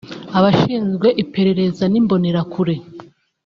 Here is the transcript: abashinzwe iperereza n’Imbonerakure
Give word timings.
abashinzwe 0.37 1.07
iperereza 1.23 1.83
n’Imbonerakure 1.89 2.75